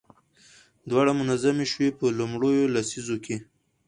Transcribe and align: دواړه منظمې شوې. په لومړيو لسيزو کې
دواړه 0.89 1.11
منظمې 1.19 1.65
شوې. 1.71 1.89
په 1.97 2.05
لومړيو 2.19 2.71
لسيزو 2.75 3.15
کې 3.25 3.37